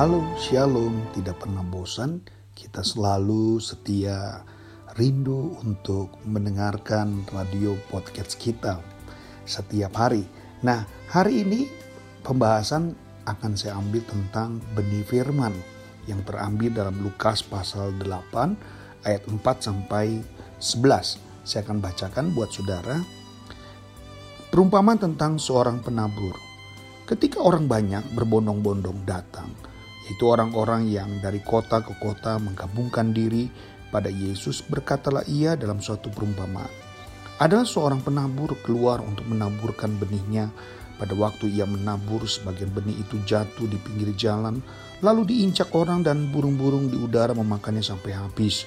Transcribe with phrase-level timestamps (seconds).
[0.00, 2.24] Halo, shalom, tidak pernah bosan.
[2.56, 4.40] Kita selalu setia
[4.96, 8.80] rindu untuk mendengarkan radio podcast kita
[9.44, 10.24] setiap hari.
[10.64, 11.68] Nah, hari ini
[12.24, 12.96] pembahasan
[13.28, 15.52] akan saya ambil tentang benih firman
[16.08, 20.24] yang terambil dalam Lukas pasal 8 ayat 4 sampai
[20.64, 21.44] 11.
[21.44, 23.04] Saya akan bacakan buat saudara.
[24.48, 26.40] Perumpamaan tentang seorang penabur.
[27.04, 29.52] Ketika orang banyak berbondong-bondong datang,
[30.10, 33.46] yaitu orang-orang yang dari kota ke kota menggabungkan diri
[33.94, 36.66] pada Yesus, berkatalah ia dalam suatu perumpamaan.
[37.38, 40.50] Adalah seorang penabur keluar untuk menaburkan benihnya.
[40.98, 44.58] Pada waktu ia menabur, sebagian benih itu jatuh di pinggir jalan,
[44.98, 48.66] lalu diincak orang dan burung-burung di udara memakannya sampai habis.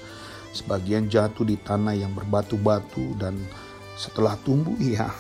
[0.55, 3.36] Sebagian jatuh di tanah yang berbatu-batu dan
[4.00, 5.12] setelah tumbuh ia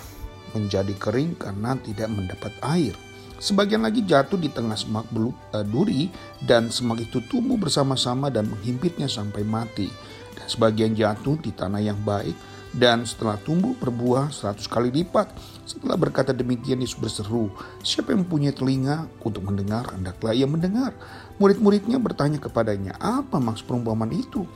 [0.55, 2.95] menjadi kering karena tidak mendapat air.
[3.43, 6.07] Sebagian lagi jatuh di tengah semak beluk, uh, duri
[6.47, 9.91] dan semak itu tumbuh bersama-sama dan menghimpitnya sampai mati.
[10.31, 12.31] Dan sebagian jatuh di tanah yang baik
[12.71, 15.27] dan setelah tumbuh berbuah seratus kali lipat.
[15.67, 17.51] Setelah berkata demikian Yesus berseru,
[17.83, 20.95] siapa yang mempunyai telinga untuk mendengar, hendaklah ia mendengar.
[21.35, 24.47] Murid-muridnya bertanya kepadanya, apa maksud perumpamaan itu?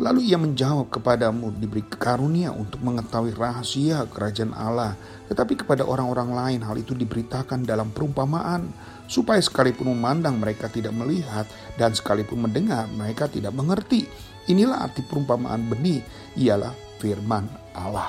[0.00, 4.96] Lalu ia menjawab kepadamu diberi karunia untuk mengetahui rahasia kerajaan Allah.
[5.28, 8.64] Tetapi kepada orang-orang lain hal itu diberitakan dalam perumpamaan.
[9.04, 11.44] Supaya sekalipun memandang mereka tidak melihat
[11.76, 14.08] dan sekalipun mendengar mereka tidak mengerti.
[14.48, 16.00] Inilah arti perumpamaan benih
[16.40, 17.44] ialah firman
[17.76, 18.08] Allah.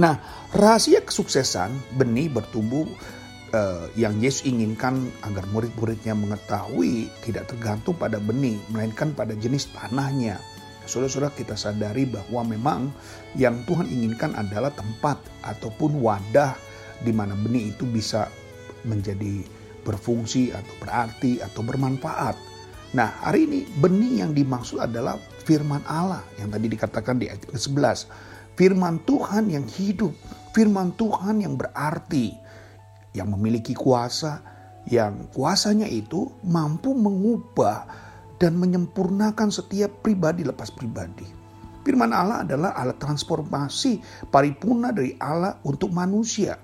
[0.00, 0.16] Nah,
[0.56, 2.88] rahasia kesuksesan benih bertumbuh
[3.52, 10.40] uh, yang Yesus inginkan agar murid-muridnya mengetahui tidak tergantung pada benih, melainkan pada jenis tanahnya.
[10.88, 12.80] Saudara-saudara kita sadari bahwa memang
[13.36, 16.56] yang Tuhan inginkan adalah tempat ataupun wadah
[17.04, 18.32] di mana benih itu bisa
[18.88, 19.44] menjadi
[19.84, 22.36] berfungsi atau berarti atau bermanfaat.
[22.96, 28.08] Nah hari ini benih yang dimaksud adalah firman Allah yang tadi dikatakan di ayat ke-11.
[28.56, 30.10] Firman Tuhan yang hidup,
[30.50, 32.34] firman Tuhan yang berarti,
[33.18, 34.40] yang memiliki kuasa,
[34.86, 37.84] yang kuasanya itu mampu mengubah
[38.38, 41.26] dan menyempurnakan setiap pribadi lepas pribadi.
[41.82, 43.98] Firman Allah adalah alat transformasi
[44.30, 46.54] paripurna dari Allah untuk manusia.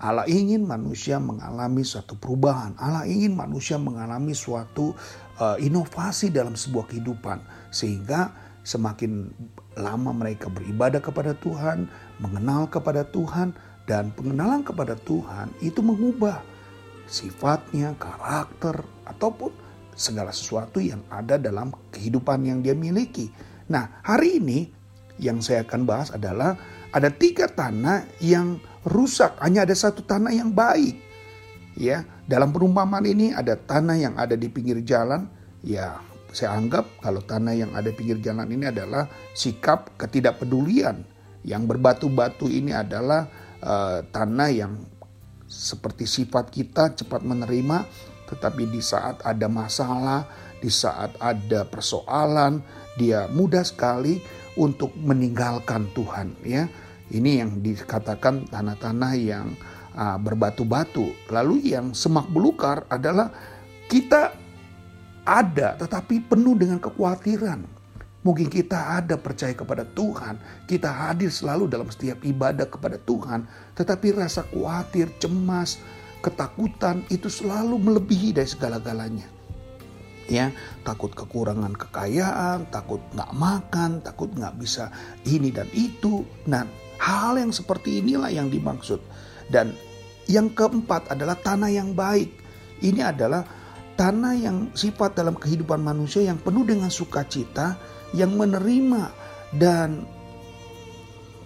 [0.00, 2.72] Allah ingin manusia mengalami suatu perubahan.
[2.80, 4.96] Allah ingin manusia mengalami suatu
[5.36, 8.32] uh, inovasi dalam sebuah kehidupan sehingga
[8.64, 9.28] semakin
[9.76, 11.88] lama mereka beribadah kepada Tuhan,
[12.20, 13.52] mengenal kepada Tuhan
[13.90, 16.46] dan pengenalan kepada Tuhan itu mengubah
[17.10, 19.50] sifatnya, karakter ataupun
[19.98, 23.34] segala sesuatu yang ada dalam kehidupan yang dia miliki.
[23.66, 24.70] Nah, hari ini
[25.18, 26.54] yang saya akan bahas adalah
[26.94, 30.94] ada tiga tanah yang rusak, hanya ada satu tanah yang baik.
[31.74, 35.26] Ya, dalam perumpamaan ini ada tanah yang ada di pinggir jalan.
[35.66, 35.98] Ya,
[36.30, 41.02] saya anggap kalau tanah yang ada di pinggir jalan ini adalah sikap ketidakpedulian.
[41.42, 43.26] Yang berbatu-batu ini adalah
[43.64, 44.72] uh, tanah yang
[45.50, 47.84] seperti sifat kita cepat menerima,
[48.30, 50.26] tetapi di saat ada masalah,
[50.62, 52.62] di saat ada persoalan,
[52.94, 54.22] dia mudah sekali
[54.54, 56.38] untuk meninggalkan Tuhan.
[56.46, 56.70] Ya,
[57.10, 59.56] ini yang dikatakan tanah-tanah yang
[59.98, 61.32] uh, berbatu-batu.
[61.32, 63.34] Lalu yang semak belukar adalah
[63.90, 64.30] kita
[65.26, 67.79] ada tetapi penuh dengan kekhawatiran.
[68.20, 70.36] Mungkin kita ada percaya kepada Tuhan,
[70.68, 75.80] kita hadir selalu dalam setiap ibadah kepada Tuhan, tetapi rasa khawatir, cemas,
[76.20, 79.24] ketakutan itu selalu melebihi dari segala-galanya.
[80.28, 80.52] Ya,
[80.84, 84.92] takut kekurangan kekayaan, takut nggak makan, takut nggak bisa
[85.24, 86.22] ini dan itu.
[86.44, 86.68] Nah,
[87.00, 89.00] Hal yang seperti inilah yang dimaksud.
[89.48, 89.72] Dan
[90.28, 92.28] yang keempat adalah tanah yang baik.
[92.84, 93.40] Ini adalah
[93.96, 97.80] tanah yang sifat dalam kehidupan manusia yang penuh dengan sukacita,
[98.16, 99.10] yang menerima
[99.56, 100.06] dan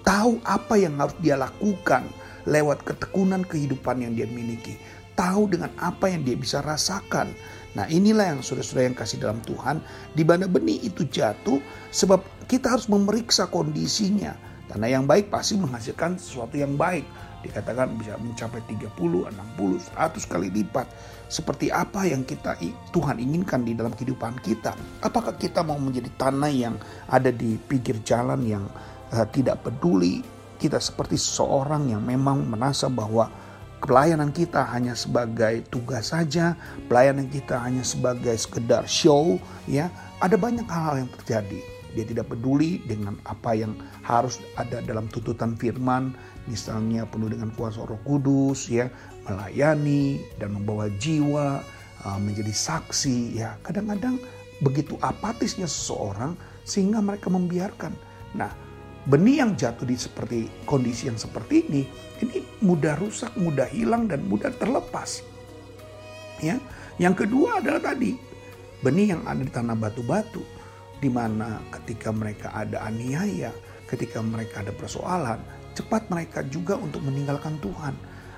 [0.04, 2.05] tahu apa yang harus dia lakukan
[2.44, 4.76] lewat ketekunan kehidupan yang dia miliki.
[5.14, 7.31] Tahu dengan apa yang dia bisa rasakan.
[7.78, 9.78] Nah inilah yang saudara-saudara yang kasih dalam Tuhan.
[10.12, 11.62] Di mana benih itu jatuh
[11.94, 12.20] sebab
[12.50, 14.34] kita harus memeriksa kondisinya
[14.64, 17.05] Tanah yang baik pasti menghasilkan sesuatu yang baik.
[17.44, 19.29] Dikatakan bisa mencapai 30, 60,
[19.93, 20.88] 100 kali lipat.
[21.29, 22.56] Seperti apa yang kita
[22.88, 24.73] Tuhan inginkan di dalam kehidupan kita.
[25.05, 26.81] Apakah kita mau menjadi tanah yang
[27.12, 28.64] ada di pinggir jalan yang
[29.12, 30.25] uh, tidak peduli.
[30.56, 33.29] Kita seperti seseorang yang memang merasa bahwa
[33.85, 36.56] pelayanan kita hanya sebagai tugas saja,
[36.88, 39.37] pelayanan kita hanya sebagai sekedar show,
[39.69, 39.93] ya.
[40.25, 45.55] Ada banyak hal-hal yang terjadi dia tidak peduli dengan apa yang harus ada dalam tuntutan
[45.55, 46.12] firman,
[46.50, 48.91] misalnya penuh dengan kuasa Roh Kudus, ya,
[49.25, 51.62] melayani dan membawa jiwa
[52.05, 53.56] uh, menjadi saksi ya.
[53.64, 54.20] Kadang-kadang
[54.61, 57.93] begitu apatisnya seseorang sehingga mereka membiarkan.
[58.37, 58.52] Nah
[59.05, 61.82] benih yang jatuh di seperti kondisi yang seperti ini
[62.25, 65.20] ini mudah rusak mudah hilang dan mudah terlepas
[66.40, 66.56] ya.
[66.97, 68.17] Yang kedua adalah tadi
[68.81, 70.44] benih yang ada di tanah batu-batu
[71.04, 73.52] di mana ketika mereka ada aniaya
[73.84, 75.36] ketika mereka ada persoalan
[75.76, 77.92] cepat mereka juga untuk meninggalkan Tuhan.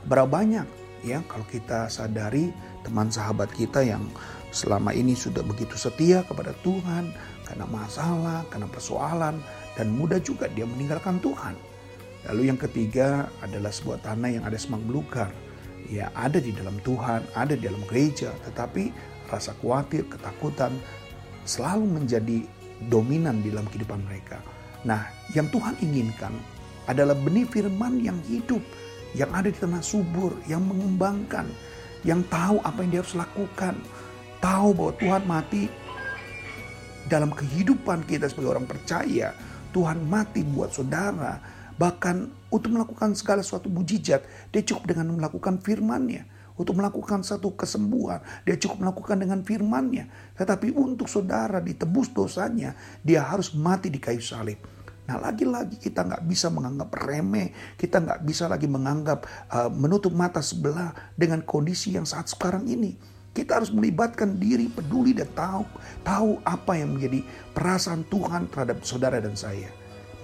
[0.08, 0.66] Berapa banyak
[1.04, 2.50] ya kalau kita sadari
[2.82, 4.02] teman sahabat kita yang
[4.50, 7.12] selama ini sudah begitu setia kepada Tuhan
[7.46, 9.38] karena masalah, karena persoalan
[9.76, 11.54] dan mudah juga dia meninggalkan Tuhan.
[12.26, 15.30] Lalu yang ketiga adalah sebuah tanah yang ada semak belukar.
[15.86, 18.90] Ya ada di dalam Tuhan, ada di dalam gereja, tetapi
[19.30, 20.74] rasa khawatir, ketakutan
[21.46, 22.42] selalu menjadi
[22.92, 24.40] dominan di dalam kehidupan mereka.
[24.84, 26.32] Nah, yang Tuhan inginkan
[26.86, 28.62] adalah benih firman yang hidup,
[29.18, 31.48] yang ada di tanah subur, yang mengembangkan,
[32.06, 33.74] yang tahu apa yang dia harus lakukan,
[34.38, 35.62] tahu bahwa Tuhan mati
[37.10, 39.34] dalam kehidupan kita sebagai orang percaya.
[39.74, 41.36] Tuhan mati buat saudara,
[41.76, 46.24] bahkan untuk melakukan segala suatu mujizat, dia cukup dengan melakukan firman-Nya.
[46.56, 50.08] Untuk melakukan satu kesembuhan, dia cukup melakukan dengan firman-Nya.
[50.40, 52.72] Tetapi untuk saudara ditebus dosanya,
[53.04, 54.56] dia harus mati di kayu salib.
[55.06, 59.22] Nah lagi-lagi kita nggak bisa menganggap remeh, kita nggak bisa lagi menganggap
[59.54, 62.98] uh, menutup mata sebelah dengan kondisi yang saat sekarang ini.
[63.30, 65.62] Kita harus melibatkan diri, peduli dan tahu
[66.02, 67.22] tahu apa yang menjadi
[67.54, 69.70] perasaan Tuhan terhadap saudara dan saya.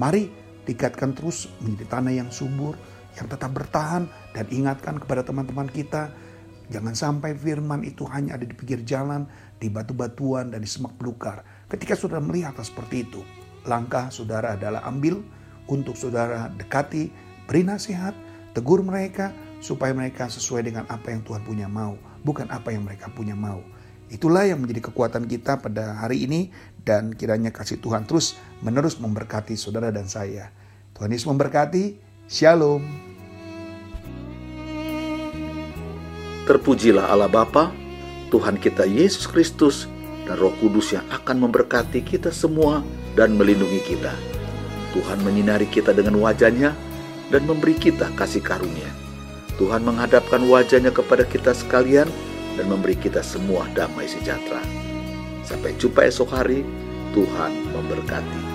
[0.00, 0.32] Mari
[0.67, 2.75] tingkatkan terus menjadi tanah yang subur,
[3.17, 6.12] yang tetap bertahan dan ingatkan kepada teman-teman kita
[6.73, 9.29] Jangan sampai firman itu hanya ada di pinggir jalan,
[9.61, 11.44] di batu-batuan, dan di semak belukar.
[11.69, 13.20] Ketika sudah melihat seperti itu,
[13.69, 15.20] langkah saudara adalah ambil
[15.69, 17.12] untuk saudara dekati,
[17.44, 18.17] beri nasihat,
[18.56, 23.12] tegur mereka supaya mereka sesuai dengan apa yang Tuhan punya mau, bukan apa yang mereka
[23.12, 23.61] punya mau.
[24.09, 26.53] Itulah yang menjadi kekuatan kita pada hari ini
[26.85, 30.53] dan kiranya kasih Tuhan terus menerus memberkati saudara dan saya.
[30.97, 32.12] Tuhan Yesus memberkati.
[32.30, 32.86] Shalom.
[36.46, 37.74] Terpujilah Allah Bapa,
[38.30, 39.90] Tuhan kita Yesus Kristus,
[40.26, 42.86] dan Roh Kudus yang akan memberkati kita semua
[43.19, 44.14] dan melindungi kita.
[44.94, 46.76] Tuhan menyinari kita dengan wajahnya
[47.34, 48.90] dan memberi kita kasih karunia.
[49.58, 52.06] Tuhan menghadapkan wajahnya kepada kita sekalian
[52.54, 54.62] dan memberi kita semua damai sejahtera.
[55.42, 56.62] Sampai jumpa esok hari,
[57.16, 58.51] Tuhan memberkati.